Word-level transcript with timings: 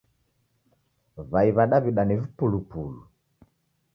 W'ai 1.31 1.49
wa 1.57 1.65
daw'ida 1.71 2.03
ni 2.05 2.15
vipulupulu 2.21 2.99